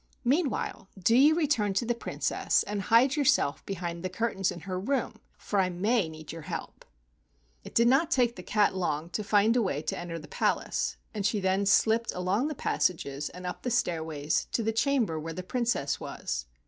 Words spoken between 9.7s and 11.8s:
to enter the palace, and she then